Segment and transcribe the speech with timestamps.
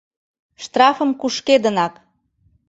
[0.63, 1.93] Штрафым кушкедынак